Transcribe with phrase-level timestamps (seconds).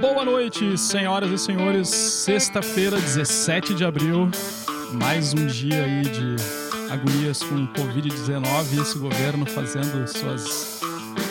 [0.00, 1.88] Boa noite, senhoras e senhores.
[1.88, 4.28] Sexta-feira, 17 de abril.
[4.92, 6.36] Mais um dia aí de
[6.90, 10.80] agonias com Covid-19 e esse governo fazendo suas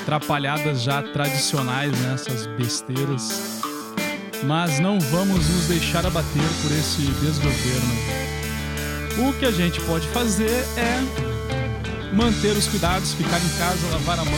[0.03, 2.13] atrapalhadas já tradicionais, né?
[2.13, 3.61] Essas besteiras.
[4.45, 8.24] Mas não vamos nos deixar abater por esse desgoverno.
[9.17, 11.01] O que a gente pode fazer é
[12.13, 14.33] manter os cuidados, ficar em casa, lavar a mão,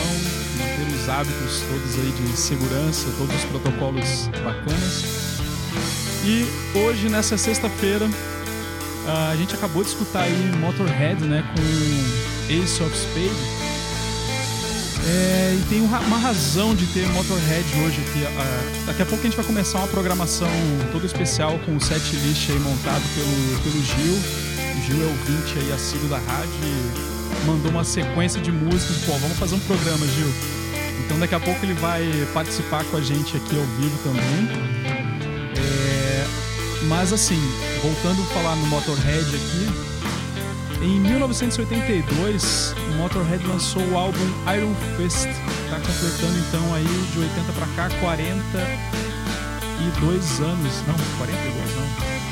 [0.56, 5.04] manter os hábitos todos aí de segurança, todos os protocolos bacanas.
[6.24, 6.46] E
[6.78, 8.08] hoje, nessa sexta-feira,
[9.30, 13.68] a gente acabou de escutar aí Motorhead, né, com Ace of Spades.
[15.06, 18.20] É, e tem uma razão de ter Motorhead hoje aqui.
[18.20, 20.50] Uh, daqui a pouco a gente vai começar uma programação
[20.92, 24.47] toda especial com o set list aí montado pelo, pelo Gil.
[24.88, 26.94] Gil é ouvinte aí assíduo da rádio e
[27.46, 29.04] mandou uma sequência de músicas.
[29.04, 30.32] Pô, vamos fazer um programa, Gil.
[31.04, 34.48] Então daqui a pouco ele vai participar com a gente aqui ao vivo também.
[35.58, 36.26] É,
[36.84, 37.38] mas assim,
[37.82, 39.68] voltando a falar no Motorhead aqui,
[40.80, 44.24] em 1982, o Motorhead lançou o álbum
[44.56, 51.86] Iron Fist, está completando então aí de 80 para cá 42 anos, não, 42 não,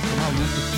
[0.08, 0.75] tô maluco aqui.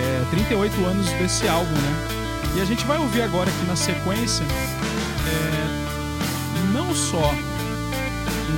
[0.00, 2.08] É, 38 anos desse álbum, né?
[2.56, 7.34] E a gente vai ouvir agora aqui na sequência é, não só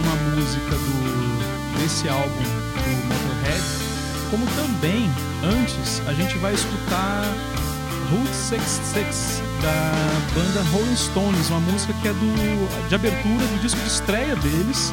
[0.01, 1.03] uma música do
[1.83, 3.63] desse álbum do Motorhead,
[4.31, 5.11] como também
[5.43, 7.25] antes a gente vai escutar
[8.11, 9.93] Route 66 da
[10.35, 14.93] banda Rolling Stones, uma música que é do, de abertura do disco de estreia deles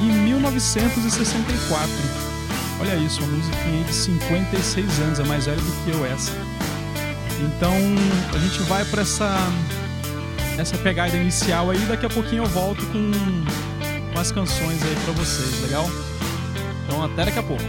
[0.00, 2.31] em 1964.
[2.82, 6.32] Olha isso, uma musiquinha de 56 anos, é mais velha do que eu essa.
[7.38, 7.72] Então
[8.34, 9.36] a gente vai para essa
[10.58, 13.12] essa pegada inicial aí, daqui a pouquinho eu volto com
[14.10, 15.88] umas canções aí para vocês, legal?
[16.84, 17.62] Então até daqui a pouco.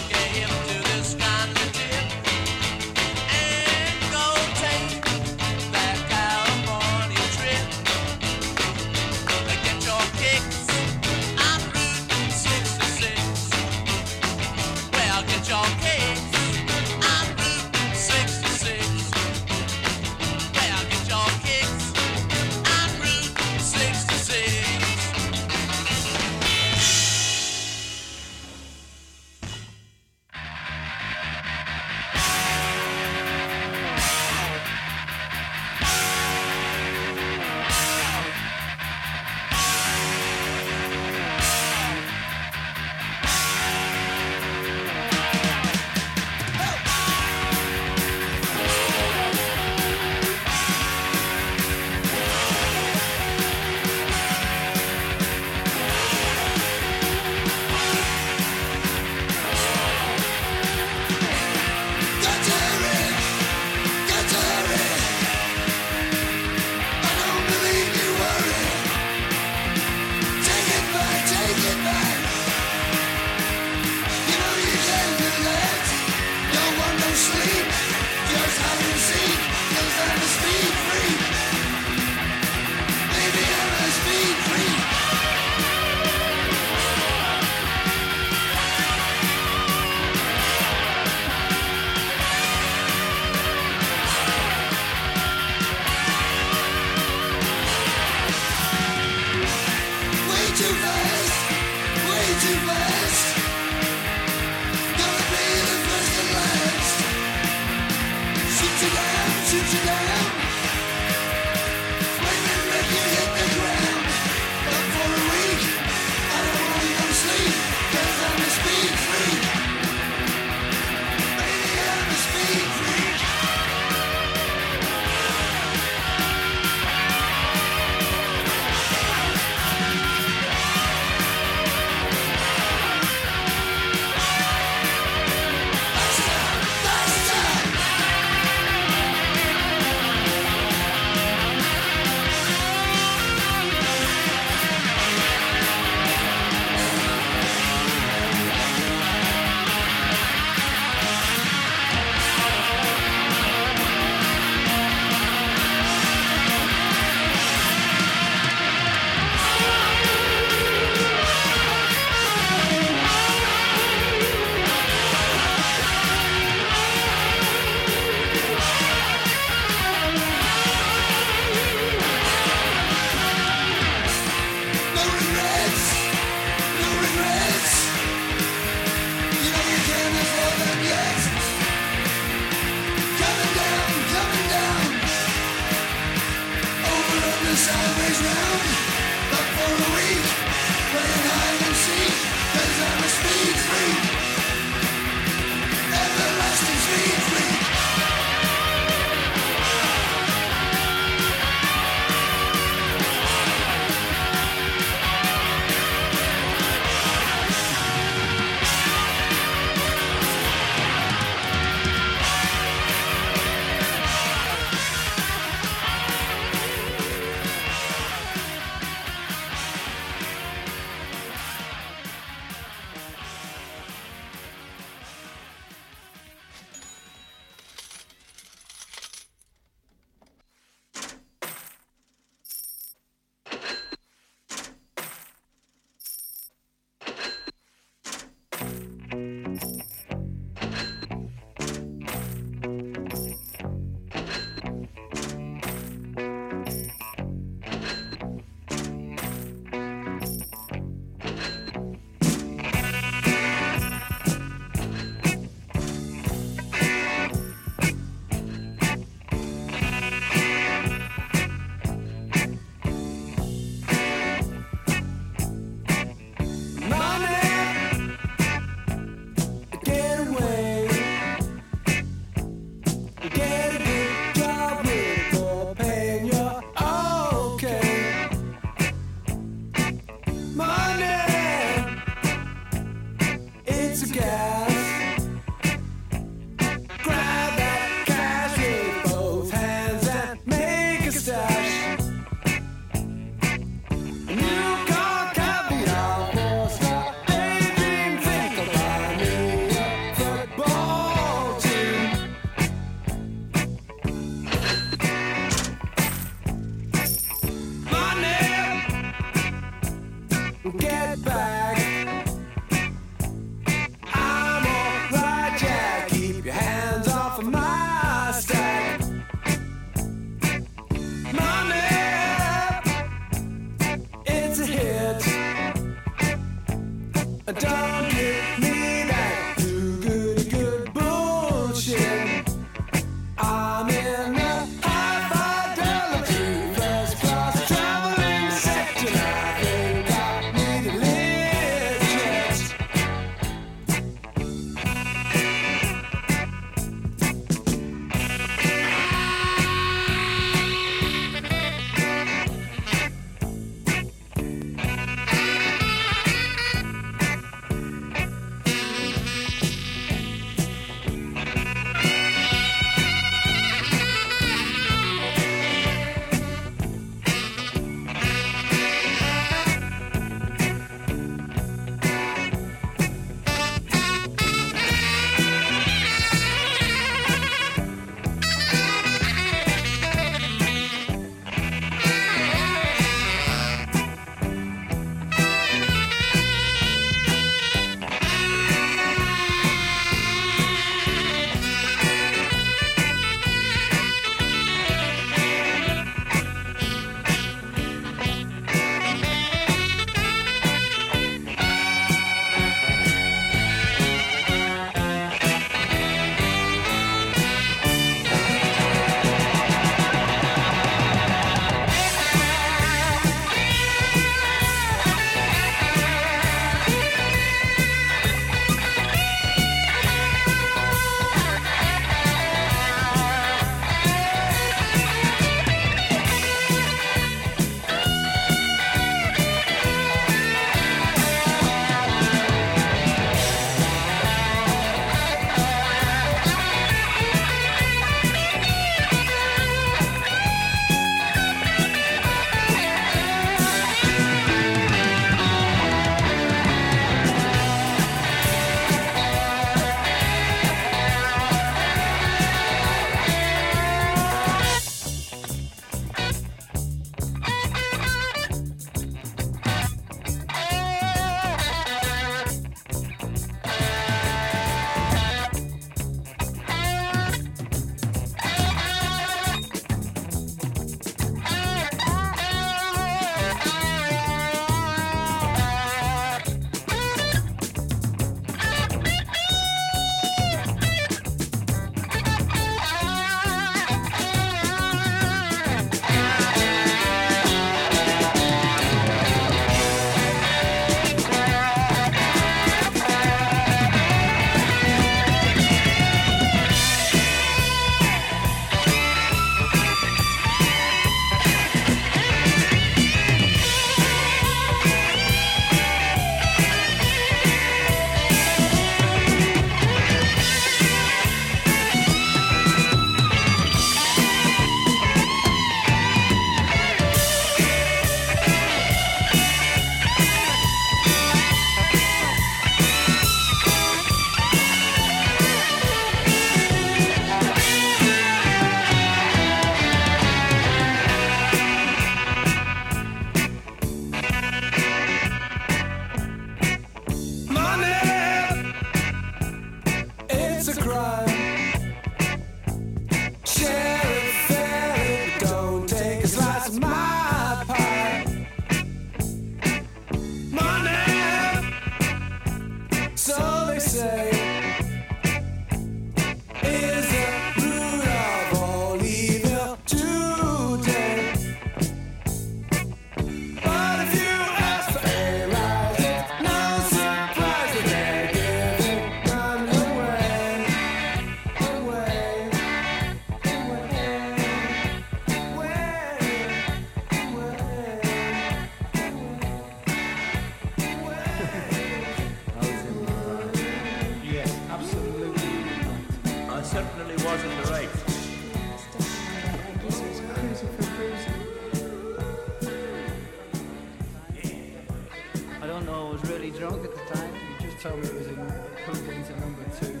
[595.76, 597.34] Don't know, I was really drunk at the time.
[597.58, 600.00] He just told me it was in, it couldn't into number two.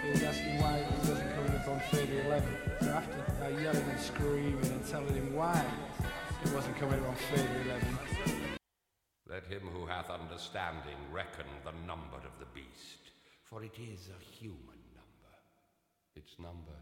[0.00, 2.48] He was asking why it wasn't coming up on 30 11.
[2.82, 5.60] So after uh, yelling and screaming and telling him why
[6.44, 7.98] it wasn't coming up on 30 11,
[9.28, 13.10] Let him who hath understanding reckon the number of the beast,
[13.42, 15.34] for it is a human number.
[16.14, 16.78] Its number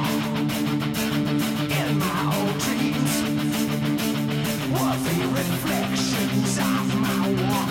[4.91, 7.69] The reflections of my walk,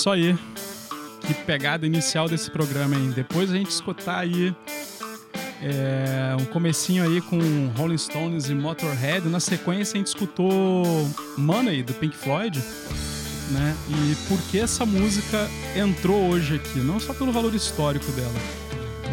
[0.00, 0.34] isso aí.
[1.20, 3.12] Que pegada inicial desse programa, hein?
[3.14, 4.56] Depois a gente escutar aí
[5.60, 7.38] é, um comecinho aí com
[7.76, 9.28] Rolling Stones e Motorhead.
[9.28, 12.64] Na sequência a gente escutou Money, do Pink Floyd.
[13.50, 13.76] Né?
[13.90, 16.78] E por que essa música entrou hoje aqui?
[16.78, 18.40] Não só pelo valor histórico dela,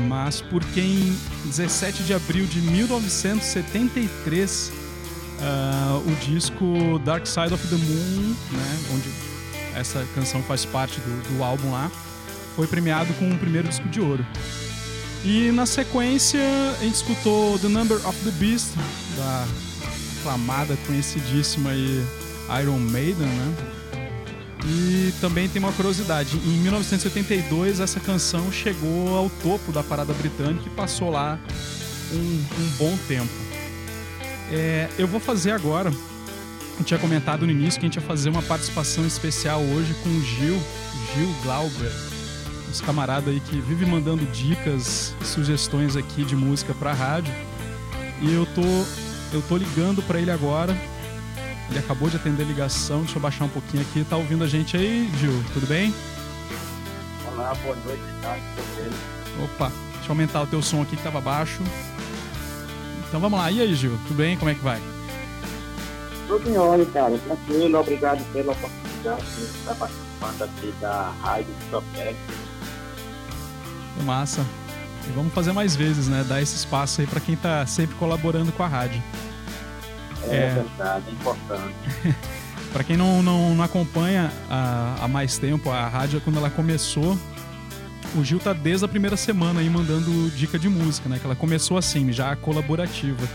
[0.07, 4.71] mas porque em 17 de abril de 1973
[5.41, 9.26] uh, o disco Dark Side of the Moon, né, onde
[9.77, 11.91] essa canção faz parte do, do álbum lá,
[12.55, 14.25] foi premiado com o primeiro disco de ouro.
[15.23, 16.39] E na sequência
[16.79, 18.69] a gente escutou The Number of the Beast,
[19.15, 19.47] da
[20.19, 22.05] aclamada, conhecidíssima aí
[22.61, 23.55] Iron Maiden, né?
[24.65, 30.63] E também tem uma curiosidade: em 1982 essa canção chegou ao topo da parada britânica
[30.65, 31.39] e passou lá
[32.11, 33.31] um, um bom tempo.
[34.51, 35.91] É, eu vou fazer agora.
[36.79, 40.09] Eu tinha comentado no início que a gente ia fazer uma participação especial hoje com
[40.09, 40.61] o Gil,
[41.13, 41.91] Gil Glauber,
[42.69, 47.33] os camaradas aí que vive mandando dicas, sugestões aqui de música para rádio.
[48.21, 48.61] E eu tô
[49.33, 50.75] eu tô ligando para ele agora
[51.69, 54.03] ele acabou de atender a ligação, deixa eu baixar um pouquinho aqui.
[54.05, 55.43] Tá ouvindo a gente aí, Gil?
[55.53, 55.93] Tudo bem?
[57.27, 58.41] Olá, boa noite, Ricardo.
[59.43, 61.61] Opa, deixa eu aumentar o teu som aqui que tava baixo.
[63.07, 63.51] Então vamos lá.
[63.51, 63.97] E aí, Gil?
[64.07, 64.37] Tudo bem?
[64.37, 64.81] Como é que vai?
[66.27, 67.17] Tudo em ordem, cara.
[67.17, 67.79] Tranquilo.
[67.79, 72.15] Obrigado pela oportunidade de estar participando aqui da Rádio Stopec.
[74.03, 74.45] Massa.
[75.07, 76.25] E vamos fazer mais vezes, né?
[76.27, 79.01] Dar esse espaço aí para quem tá sempre colaborando com a rádio.
[80.29, 81.75] É, é verdade, é importante.
[82.73, 87.17] para quem não, não, não acompanha há, há, mais tempo, a rádio, quando ela começou,
[88.15, 91.19] o Gil tá desde a primeira semana aí mandando dica de música, né?
[91.19, 93.25] Que ela começou assim, já colaborativa.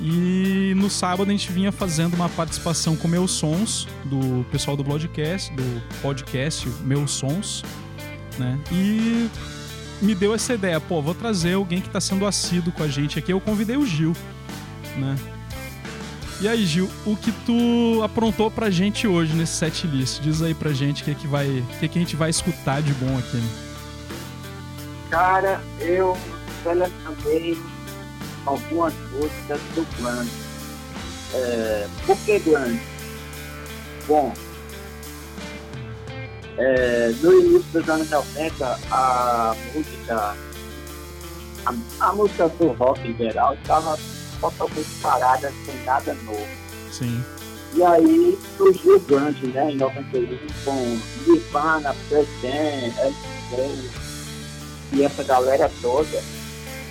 [0.00, 4.84] E no sábado a gente vinha fazendo uma participação com Meus Sons, do pessoal do
[4.84, 7.62] podcast, do podcast Meus Sons,
[8.38, 8.58] né?
[8.72, 9.30] E
[10.02, 13.18] me deu essa ideia, pô, vou trazer alguém que tá sendo assíduo com a gente
[13.18, 13.32] aqui.
[13.32, 14.12] Eu convidei o Gil,
[14.96, 15.16] né?
[16.40, 20.20] E aí, Gil, o que tu aprontou pra gente hoje nesse set list?
[20.20, 22.16] Diz aí pra gente o que, é que, vai, o que, é que a gente
[22.16, 23.40] vai escutar de bom aqui.
[25.08, 26.16] Cara, eu
[26.62, 27.56] selecionei
[28.46, 30.30] algumas músicas do Grande.
[31.34, 32.80] É, por que Grande?
[34.06, 34.32] Bom,
[36.56, 40.36] é, no início dos anos 90, a música,
[41.66, 43.98] a, a música do rock em geral estava
[44.40, 46.46] totalmente parada, sem nada novo.
[46.92, 47.24] Sim.
[47.74, 53.90] E aí surgiu o grunge, né, em 91, com Nirvana, President, LCD
[54.92, 56.22] e essa galera toda.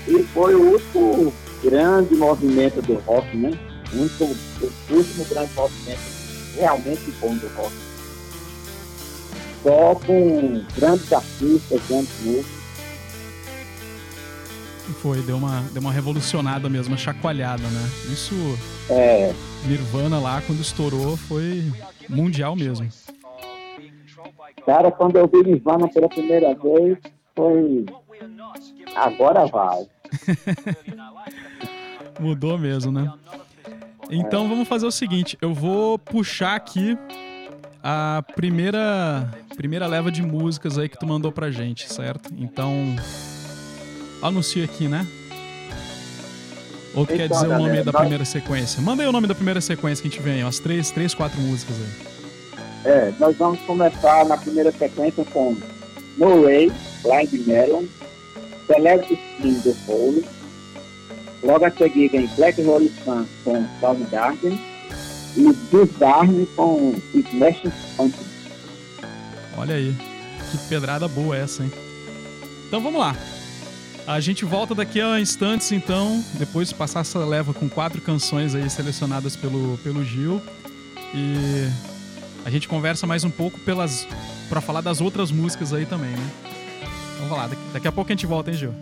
[0.08, 1.34] E foi o último
[1.64, 3.52] grande movimento do rock, né?
[3.94, 6.02] O último, o último grande movimento
[6.56, 7.74] realmente bom do rock.
[9.64, 12.64] Só com grandes artistas, grandes músicos
[15.04, 17.90] foi, deu uma, deu uma revolucionada mesmo, uma chacoalhada, né?
[18.12, 18.34] Isso.
[18.90, 19.34] É.
[19.66, 21.62] Nirvana lá, quando estourou, foi
[22.10, 22.88] mundial mesmo.
[24.66, 26.98] Cara, quando eu vi Nirvana pela primeira vez,
[27.36, 27.86] foi.
[28.96, 29.86] Agora vai.
[32.20, 33.12] Mudou mesmo, né?
[34.10, 36.98] Então vamos fazer o seguinte: eu vou puxar aqui
[37.84, 42.32] a primeira, primeira leva de músicas aí que tu mandou pra gente, certo?
[42.38, 42.96] Então
[44.24, 45.06] Anuncia aqui, né?
[46.96, 48.02] Ou tu então, quer dizer galera, o nome da nós...
[48.02, 48.82] primeira sequência?
[48.82, 51.42] Manda aí o nome da primeira sequência que a gente vem, umas três, três, quatro
[51.42, 52.14] músicas aí.
[52.86, 55.58] É, nós vamos começar na primeira sequência com
[56.18, 56.72] No Way,
[57.02, 57.84] Blind Melon,
[58.68, 60.26] Celeste Spring do Hole,
[61.44, 64.60] logo a seguir vem Black Hole Sun com Soundgarden
[65.36, 67.62] e Bizarre com Smash
[67.98, 68.34] Pumpkins.
[69.58, 69.96] Olha aí,
[70.52, 71.72] que pedrada boa essa, hein?
[72.68, 73.16] Então vamos lá.
[74.06, 78.54] A gente volta daqui a instantes, então, depois de passar essa leva com quatro canções
[78.54, 80.42] aí selecionadas pelo, pelo Gil.
[81.14, 81.70] E
[82.44, 84.06] a gente conversa mais um pouco pelas
[84.50, 86.53] para falar das outras músicas aí também, né?
[87.24, 88.74] Vamos lá, daqui, a pouco a gente volta, hein, Gil?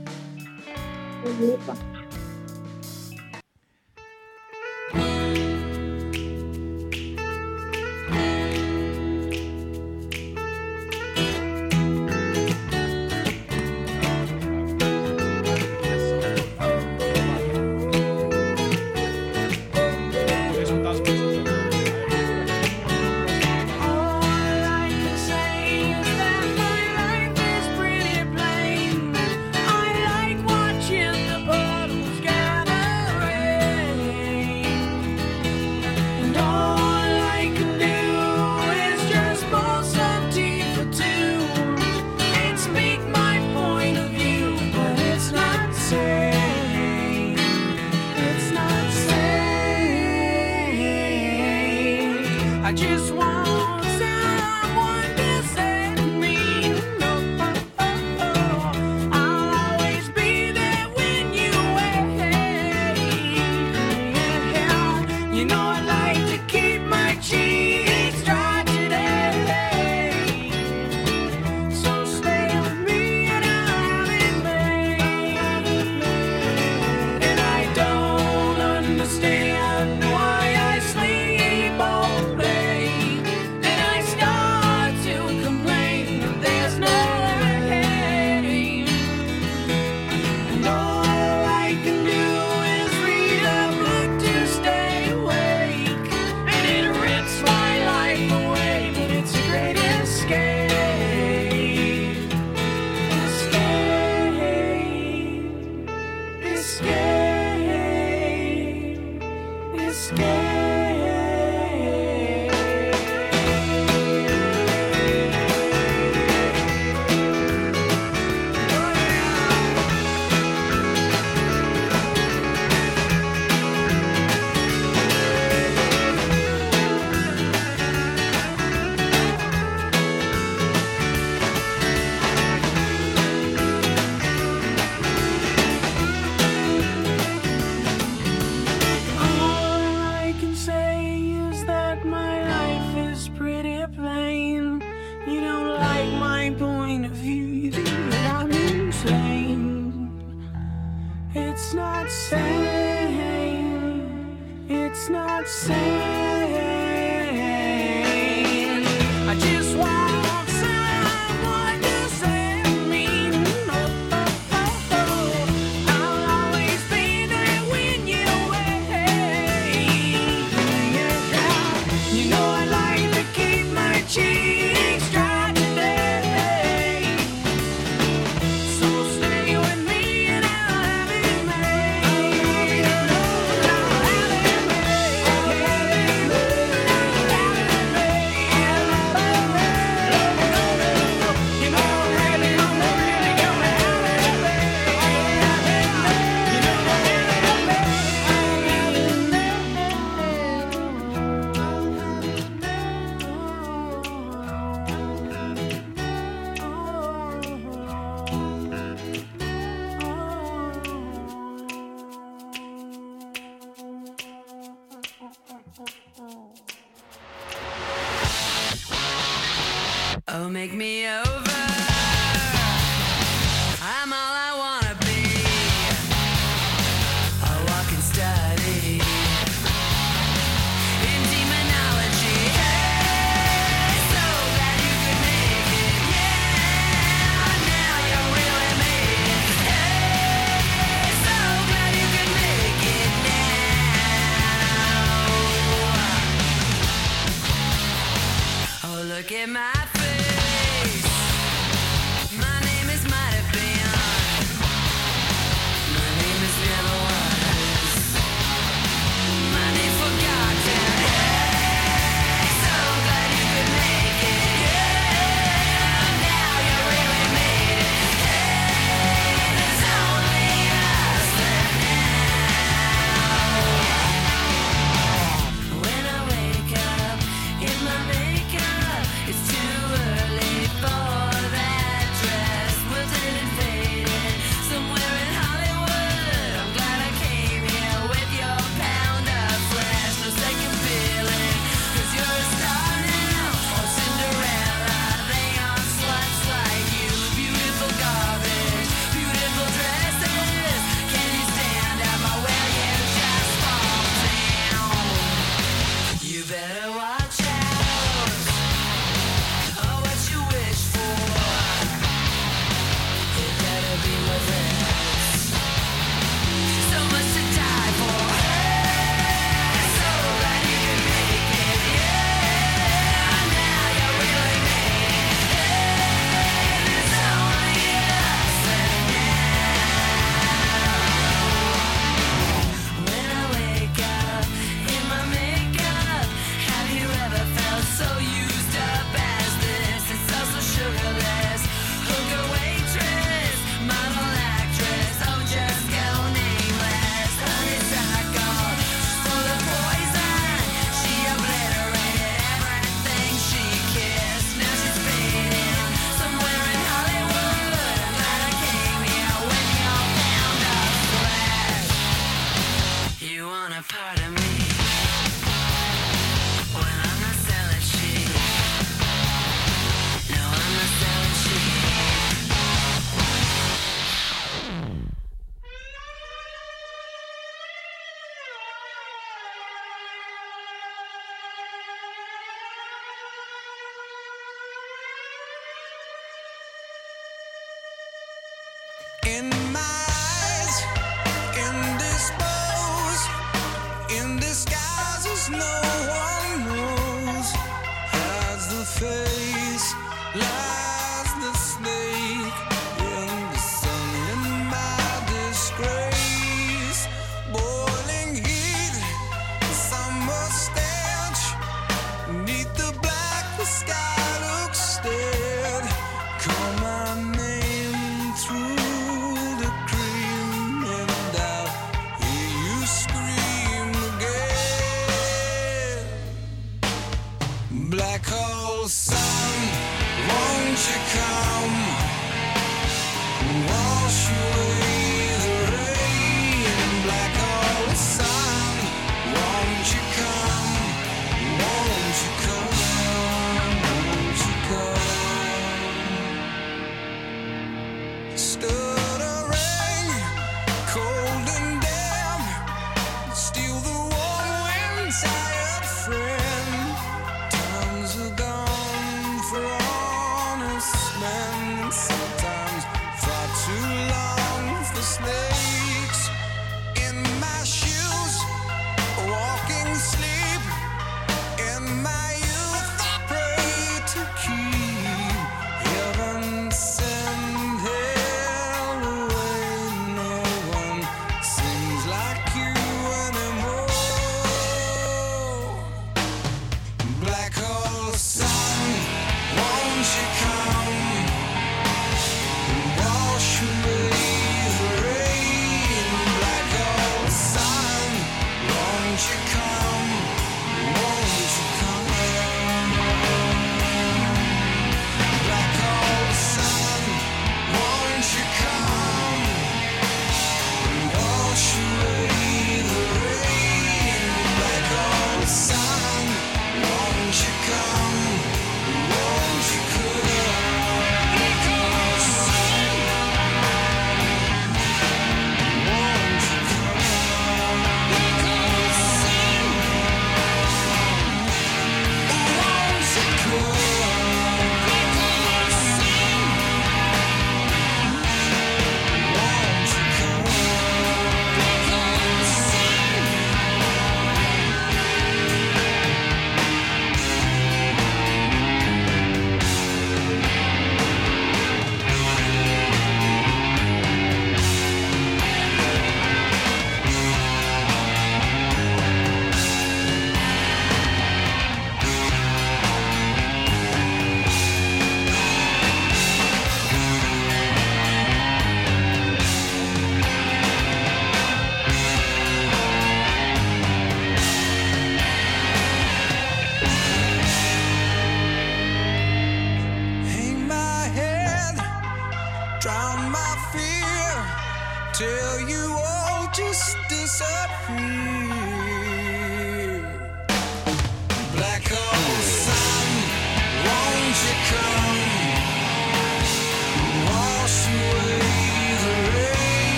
[1.23, 2.00] Beleza.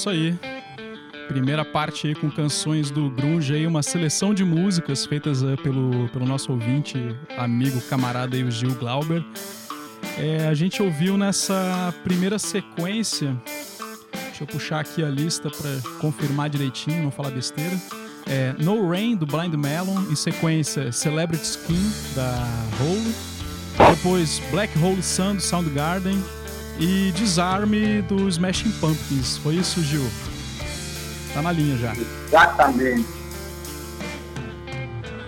[0.00, 0.34] Isso aí.
[1.28, 6.08] Primeira parte aí com canções do Grunge aí, uma seleção de músicas feitas eh, pelo,
[6.08, 6.96] pelo nosso ouvinte,
[7.36, 9.22] amigo, camarada aí, o Gil Glauber.
[10.16, 13.36] É, a gente ouviu nessa primeira sequência,
[14.10, 17.76] deixa eu puxar aqui a lista para confirmar direitinho, não falar besteira.
[18.26, 22.48] É, no Rain, do Blind Melon, em sequência Celebrity Skin, da
[22.80, 23.14] Hole.
[23.94, 26.39] Depois Black Hole Sun, do Soundgarden.
[26.80, 29.36] E Disarme, do Smashing Pumpkins.
[29.36, 30.08] Foi isso, Gil?
[31.34, 31.92] Tá na linha já.
[32.26, 33.06] Exatamente.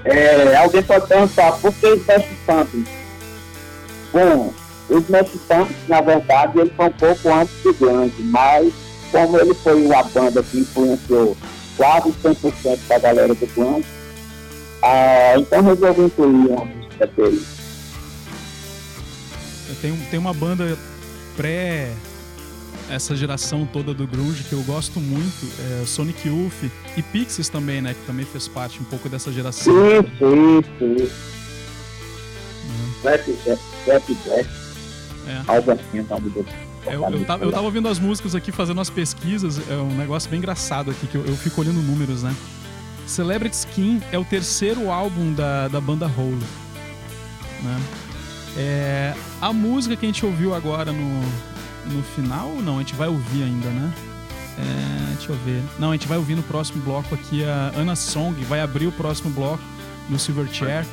[0.05, 2.89] É, alguém pode perguntar, por que Smash Pumpkins?
[4.13, 4.55] Bom,
[4.89, 8.73] o Smash Pumpkins, na verdade, ele foi um pouco antes do grande, mas
[9.13, 11.37] como ele foi uma banda que influenciou
[11.77, 13.87] quase 100% da galera do grande,
[14.83, 17.47] ah, então resolvi incluir uma música dele.
[19.81, 20.79] Tem, tem uma banda
[21.37, 21.93] pré
[22.91, 25.47] essa geração toda do grunge que eu gosto muito,
[25.83, 29.73] é Sonic Youth e Pixies também, né, que também fez parte um pouco dessa geração.
[29.73, 31.33] Isso, isso, isso.
[33.03, 34.49] Black, Black, Black, Black.
[35.27, 35.43] É.
[35.47, 35.99] Algo assim.
[35.99, 39.97] É, Eu, eu, tava, eu tava ouvindo as músicas aqui, fazendo umas pesquisas, é um
[39.97, 42.35] negócio bem engraçado aqui, que eu, eu fico olhando números, né?
[43.07, 46.43] Celebrity Skin é o terceiro álbum da, da banda Hole.
[47.63, 47.81] Né?
[48.57, 51.23] É, a música que a gente ouviu agora no,
[51.87, 53.93] no final, não, a gente vai ouvir ainda, né?
[54.59, 55.63] É, deixa eu ver.
[55.79, 58.93] Não, a gente vai ouvir no próximo bloco aqui a Anna Song, vai abrir o
[58.93, 59.63] próximo bloco
[60.09, 60.85] no Silverchair.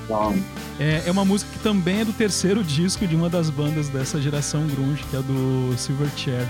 [0.80, 4.22] É, é uma música que também é do terceiro disco de uma das bandas dessa
[4.22, 6.48] geração grunge, que é do Silverchair.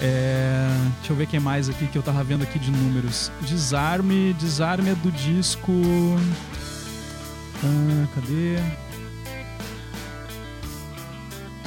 [0.00, 0.68] É,
[0.98, 3.32] deixa eu ver quem mais aqui que eu tava vendo aqui de números.
[3.40, 5.72] Desarme, Desarme é do disco.
[7.64, 8.58] Ah, cadê?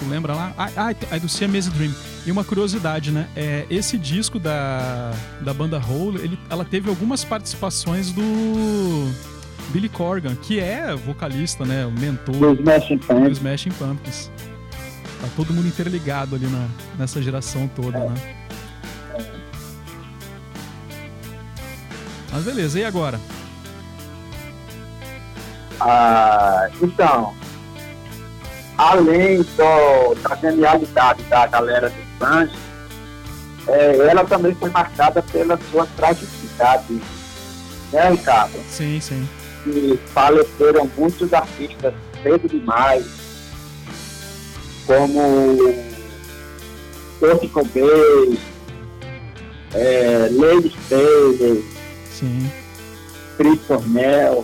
[0.01, 0.51] Tu lembra lá?
[0.57, 1.93] Ah, ah é do Siamese Dream.
[2.25, 3.27] E uma curiosidade, né?
[3.35, 9.11] É, esse disco da, da banda Hole, ele, ela teve algumas participações do
[9.69, 11.85] Billy Corgan, que é vocalista, né?
[11.85, 13.37] O mentor do Smashing do Pumpkins.
[13.37, 14.31] Smashing Pumpkins.
[15.21, 18.35] Tá todo mundo interligado ali na, nessa geração toda, né?
[22.31, 23.19] Mas beleza, e agora?
[25.79, 27.35] Ah, então,
[28.81, 32.57] além do, da genialidade da galera do Sanji,
[33.67, 36.99] é, ela também foi marcada pela sua tragicidade,
[37.93, 38.57] né, Ricardo?
[38.67, 39.29] Sim, sim.
[39.63, 43.05] Que faleceram muitos artistas cedo demais,
[44.87, 45.75] como
[47.19, 48.39] Kurt Cobain,
[49.75, 51.63] é, Lady Taylor,
[52.11, 52.51] Sim.
[53.37, 54.43] Chris Cornell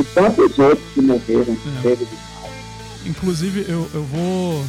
[0.00, 1.94] e tantos outros que morreram É.
[1.94, 2.08] demais.
[3.04, 4.64] Inclusive, eu, eu vou.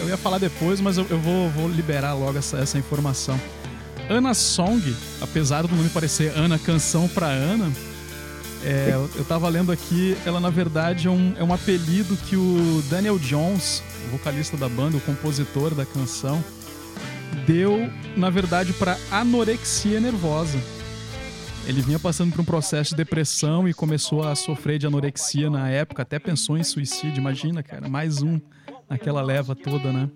[0.00, 3.40] Eu ia falar depois, mas eu, eu vou, vou liberar logo essa, essa informação.
[4.08, 7.72] Ana Song, apesar do nome parecer Ana, canção pra Ana,
[8.64, 12.36] é, eu, eu tava lendo aqui, ela na verdade é um, é um apelido que
[12.36, 16.42] o Daniel Jones, o vocalista da banda, o compositor da canção,
[17.46, 20.58] deu, na verdade, pra anorexia nervosa.
[21.66, 25.68] Ele vinha passando por um processo de depressão e começou a sofrer de anorexia na
[25.70, 28.38] época, até pensou em suicídio, imagina, cara, mais um
[28.88, 30.10] naquela leva toda, né?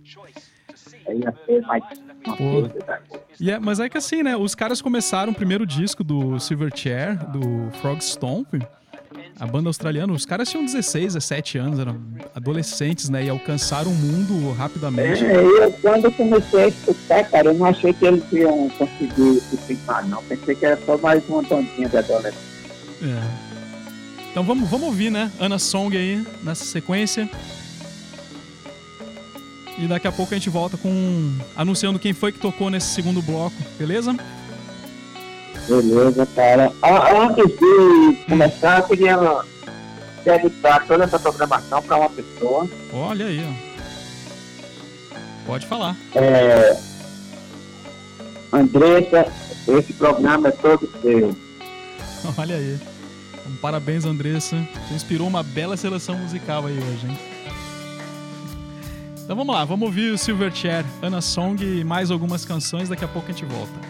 [2.36, 2.62] Pô.
[2.84, 3.00] da
[3.40, 4.36] E é- mas é que assim, né?
[4.36, 8.54] Os caras começaram o primeiro disco do Silverchair, do Frog Stomp,
[9.38, 10.12] a banda australiana.
[10.12, 12.00] Os caras tinham 16, 17 anos, eram
[12.34, 13.24] adolescentes, né?
[13.24, 15.24] E alcançaram o mundo rapidamente.
[15.24, 19.40] É, eu, quando eu comecei a escutar, cara, eu não achei que eles iam conseguir
[19.40, 20.22] se firmar, não.
[20.24, 22.36] Pensei que era só mais uma bandinha de adolescente.
[23.02, 23.48] É.
[24.30, 25.30] Então vamos, vamos ouvir, né?
[25.38, 27.28] Ana Song aí, nessa sequência.
[29.78, 31.38] E daqui a pouco a gente volta com.
[31.56, 34.16] anunciando quem foi que tocou nesse segundo bloco, beleza?
[35.68, 36.72] Beleza, cara.
[36.82, 39.18] Ah, Antes de começar, eu queria
[40.24, 42.66] dedicar toda essa programação para uma pessoa.
[42.92, 43.68] Olha aí, ó.
[45.46, 45.96] Pode falar.
[46.14, 46.76] É,
[48.52, 49.26] Andressa,
[49.68, 51.36] esse programa é todo seu.
[52.36, 52.78] Olha aí.
[53.32, 54.56] Então, parabéns, Andressa.
[54.88, 57.18] Você inspirou uma bela seleção musical aí hoje, hein?
[59.22, 62.88] Então vamos lá, vamos ouvir o Silverchair, Ana Song e mais algumas canções.
[62.88, 63.87] Daqui a pouco a gente volta.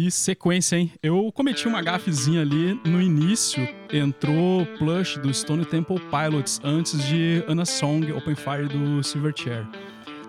[0.00, 0.90] Que sequência, hein?
[1.02, 3.68] Eu cometi uma gafezinha ali no início.
[3.92, 9.66] Entrou Plush do Stone Temple Pilots antes de Anna Song Open Fire do Silverchair.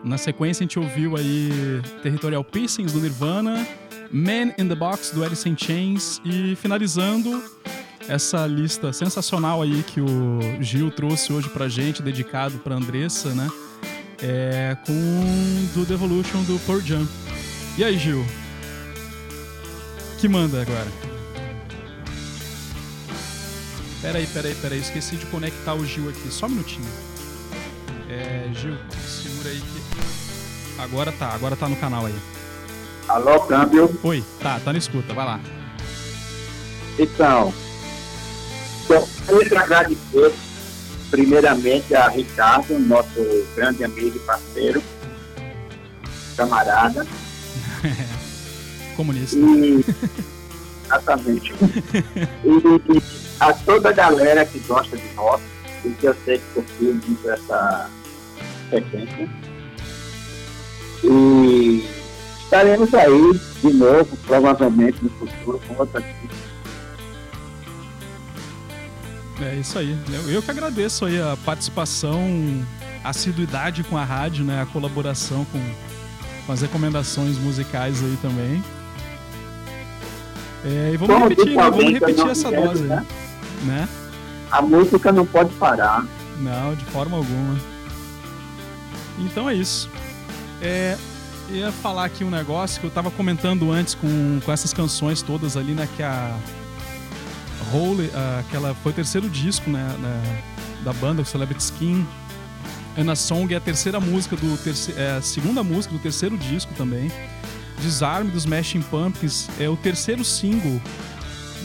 [0.03, 1.49] Na sequência a gente ouviu aí
[2.03, 3.65] Territorial Pissings do Nirvana,
[4.11, 7.41] Man in the Box do Alice in Chains e finalizando
[8.09, 13.49] essa lista sensacional aí que o Gil trouxe hoje pra gente, dedicado pra Andressa, né?
[14.21, 14.93] É com
[15.73, 17.07] do Devolution do Pearl Jam.
[17.77, 18.25] E aí, Gil?
[20.21, 20.85] Que manda agora?
[24.03, 24.79] Peraí, peraí, peraí.
[24.79, 26.31] Esqueci de conectar o Gil aqui.
[26.31, 26.85] Só um minutinho.
[28.07, 30.79] É, Gil, segura aí que.
[30.79, 32.15] Agora tá, agora tá no canal aí.
[33.07, 33.99] Alô, câmbio.
[34.03, 35.39] Oi, tá, tá na escuta, vai lá.
[36.99, 37.51] Então,
[38.89, 40.33] eu quero agradecer
[41.09, 44.83] primeiramente a Ricardo, nosso grande amigo e parceiro,
[46.37, 47.07] camarada,
[48.95, 49.37] Comunista.
[49.37, 49.83] e
[50.85, 51.53] exatamente.
[52.43, 53.03] E, e
[53.39, 55.41] a toda a galera que gosta de rock,
[55.85, 57.89] e que eu sei que curtiu muito essa
[58.69, 59.29] sequência.
[61.03, 61.85] E
[62.43, 66.03] estaremos aí de novo, provavelmente no futuro, com outras
[69.41, 69.97] É isso aí.
[70.11, 72.21] Eu, eu que agradeço aí a participação,
[73.03, 74.61] a assiduidade com a rádio, né?
[74.61, 75.59] A colaboração com,
[76.45, 78.63] com as recomendações musicais aí também.
[80.63, 81.69] É, e vamos repetir, né?
[81.69, 83.05] Vamos repetir não essa dose né?
[83.63, 83.89] né?
[84.51, 86.05] A música não pode parar.
[86.39, 87.59] Não, de forma alguma.
[89.19, 89.89] Então é isso.
[90.61, 90.97] É,
[91.49, 95.57] ia falar aqui um negócio que eu tava comentando antes com, com essas canções todas
[95.57, 95.87] ali, né?
[95.95, 96.35] Que a
[97.73, 99.95] Hole, ah, aquela foi o terceiro disco, né?
[99.99, 100.43] né,
[100.83, 102.05] da banda, o Celebrity Skin.
[102.97, 106.73] Anna Song é a terceira música do terceiro, é a segunda música do terceiro disco
[106.73, 107.09] também.
[107.81, 110.79] Desarme dos Smashing Pumpkins é o terceiro single,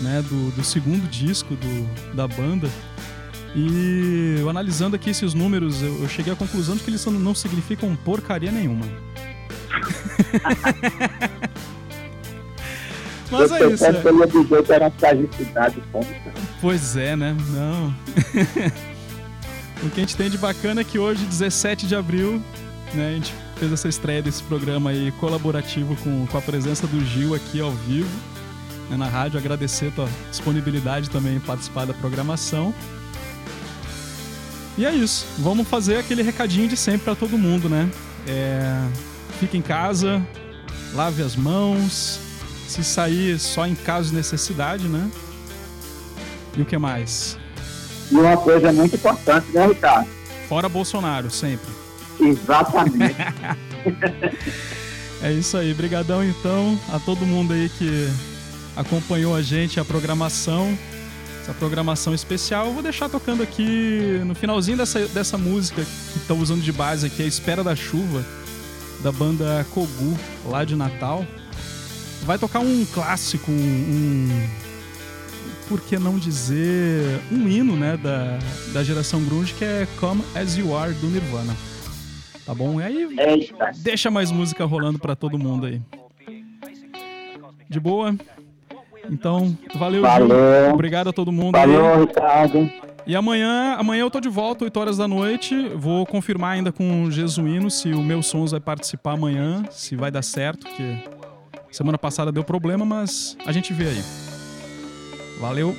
[0.03, 0.23] né?
[0.23, 2.69] Do, do segundo disco do, da banda.
[3.55, 7.12] E eu analisando aqui esses números, eu, eu cheguei à conclusão de que eles não,
[7.14, 8.87] não significam porcaria nenhuma.
[13.31, 13.85] Mas eu é isso.
[13.85, 13.93] é.
[13.93, 14.03] dizer
[16.21, 16.39] que era.
[16.61, 17.37] Pois é, né?
[17.51, 17.89] Não.
[19.83, 22.41] o que a gente tem de bacana é que hoje, 17 de abril,
[22.95, 27.05] né, a gente fez essa estreia desse programa aí colaborativo com, com a presença do
[27.05, 28.11] Gil aqui ao vivo
[28.91, 29.39] né, na rádio.
[29.39, 32.75] Agradecer a tua disponibilidade também em participar da programação.
[34.77, 35.27] E é isso.
[35.39, 37.91] Vamos fazer aquele recadinho de sempre para todo mundo, né?
[38.27, 38.87] É,
[39.41, 40.25] fique em casa,
[40.95, 42.21] lave as mãos.
[42.69, 45.09] Se sair só em caso de necessidade, né?
[46.57, 47.39] E o que mais?
[48.11, 50.09] E uma coisa muito importante, né, Ricardo?
[50.49, 51.76] Fora Bolsonaro, sempre.
[52.21, 53.17] Exatamente.
[55.23, 55.73] É isso aí.
[55.73, 58.09] Brigadão então a todo mundo aí que
[58.77, 60.77] acompanhou a gente, a programação.
[61.43, 62.67] Essa programação especial.
[62.67, 67.07] Eu vou deixar tocando aqui no finalzinho dessa, dessa música que estão usando de base
[67.07, 68.25] aqui, A Espera da Chuva,
[69.01, 71.25] da banda Kogu, lá de Natal.
[72.25, 74.49] Vai tocar um clássico, um
[75.69, 78.39] por que não dizer um hino, né, da,
[78.73, 81.57] da geração grunge que é Come As You Are do Nirvana.
[82.47, 82.80] Tá bom?
[82.80, 83.72] E aí Eita.
[83.78, 85.82] deixa mais música rolando pra todo mundo aí.
[87.68, 88.14] De boa?
[89.11, 90.28] Então, valeu, Gil.
[90.28, 90.72] Valeu.
[90.72, 91.62] Obrigado a todo mundo aí.
[91.62, 92.70] Falou, Ricardo.
[93.07, 95.68] E amanhã, amanhã eu tô de volta, 8 horas da noite.
[95.76, 100.11] Vou confirmar ainda com o Jesuíno se o meu Sons vai participar amanhã, se vai
[100.11, 100.97] dar certo, porque
[101.70, 104.03] semana passada deu problema, mas a gente vê aí.
[105.40, 105.76] Valeu.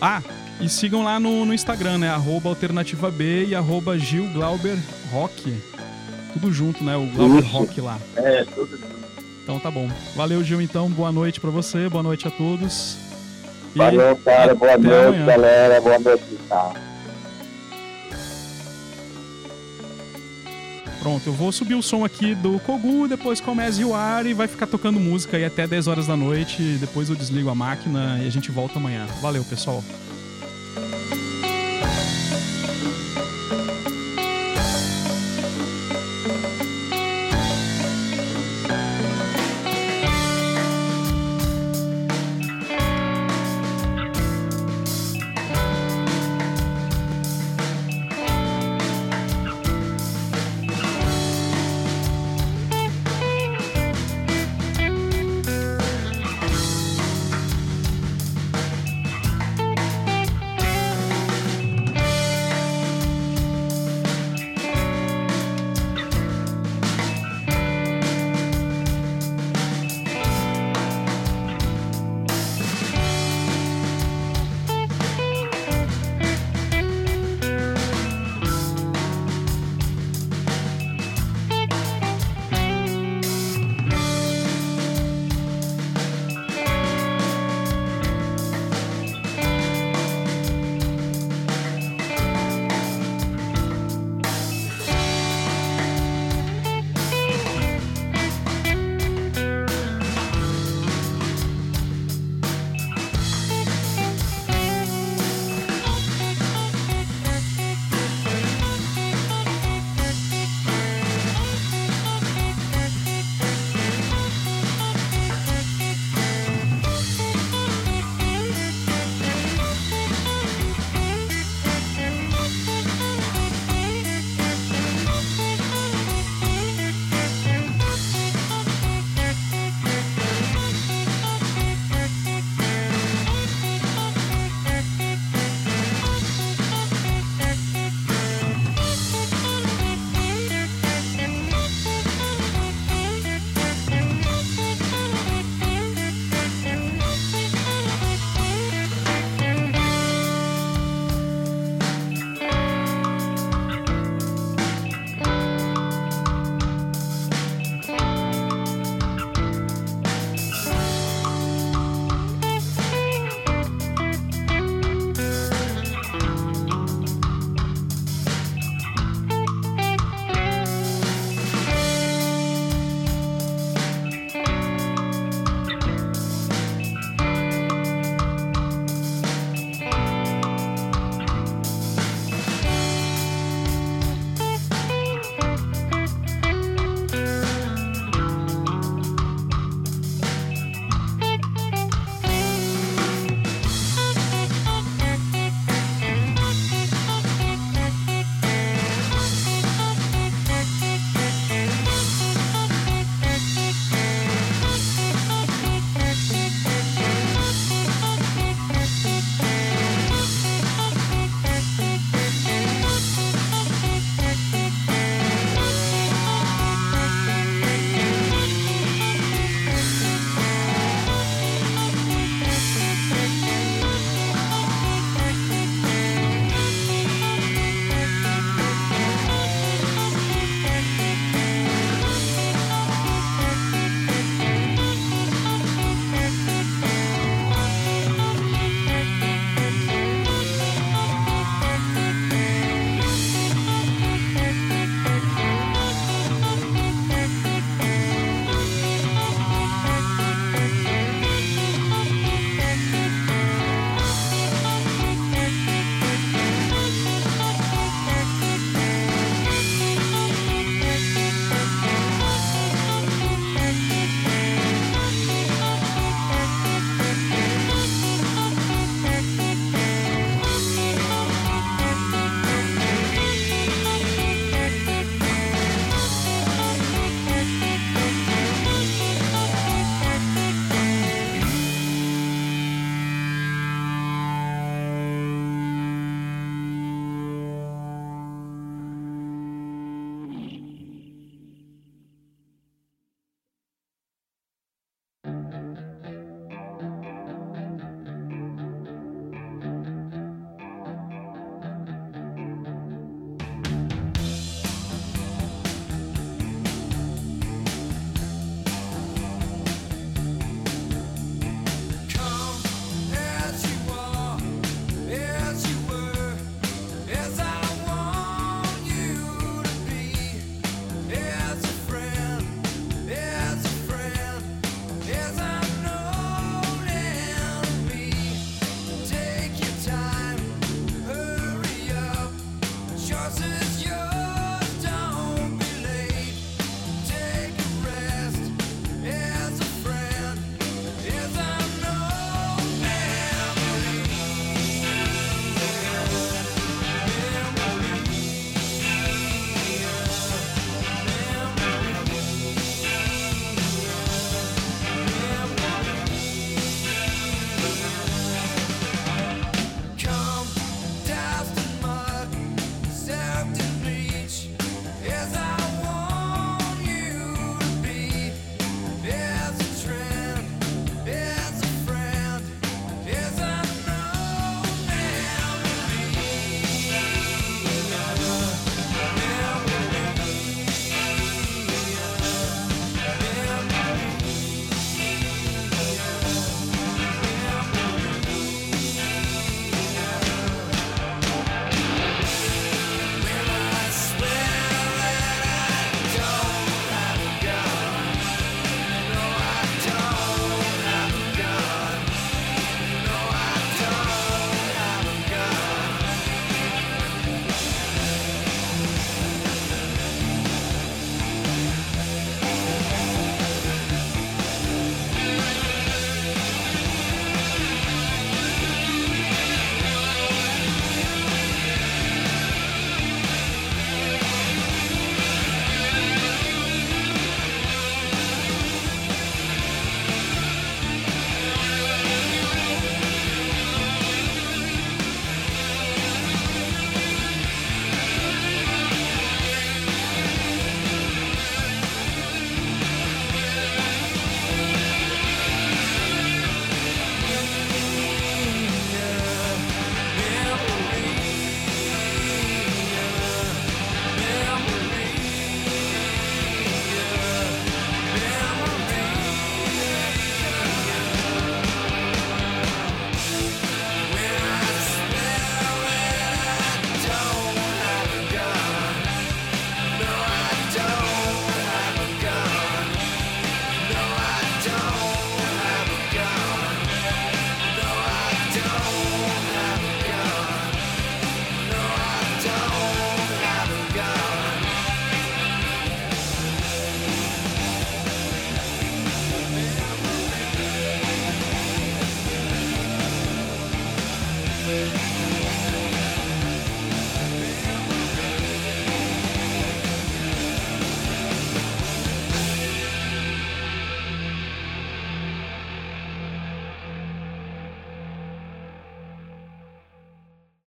[0.00, 0.22] Ah,
[0.60, 2.08] e sigam lá no, no Instagram, né?
[2.08, 4.76] Arroba Alternativa B e arroba Gil Glauber
[5.12, 5.54] Rock.
[6.32, 6.96] Tudo junto, né?
[6.96, 7.52] O Glauber Isso.
[7.52, 7.98] Rock lá.
[8.16, 8.90] É, tudo bem.
[9.42, 9.90] Então tá bom.
[10.16, 10.88] Valeu, Gil, então.
[10.90, 12.96] Boa noite pra você, boa noite a todos.
[13.74, 14.54] E Valeu, cara.
[14.54, 15.26] Boa noite, amanhã.
[15.26, 15.80] galera.
[15.80, 16.80] Boa noite, Ricardo.
[21.00, 24.48] Pronto, eu vou subir o som aqui do Kogu, depois comece o ar e vai
[24.48, 26.78] ficar tocando música aí até 10 horas da noite.
[26.80, 29.04] Depois eu desligo a máquina e a gente volta amanhã.
[29.20, 29.84] Valeu, pessoal.
[30.74, 31.23] thank you